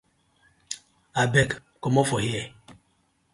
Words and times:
Abeg 1.21 1.49
comot 1.81 2.07
for 2.07 2.19
here. 2.21 2.47